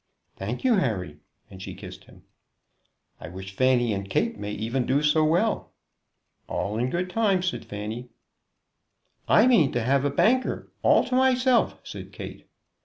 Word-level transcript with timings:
"Thank 0.35 0.63
you, 0.63 0.77
Harry," 0.77 1.17
and 1.51 1.61
she 1.61 1.75
kissed 1.75 2.05
him. 2.05 2.23
"I 3.19 3.29
wish 3.29 3.55
Fanny 3.55 3.93
and 3.93 4.09
Kate 4.09 4.35
may 4.35 4.51
even 4.51 4.87
do 4.87 5.03
so 5.03 5.23
well." 5.23 5.73
"All 6.49 6.75
in 6.79 6.89
good 6.89 7.07
time," 7.07 7.43
said 7.43 7.65
Fanny. 7.65 8.09
"I 9.27 9.45
mean 9.45 9.71
to 9.73 9.83
have 9.83 10.03
a 10.03 10.09
banker 10.09 10.71
all 10.81 11.03
to 11.03 11.13
myself," 11.13 11.77
said 11.83 12.11
Kate. 12.13 12.49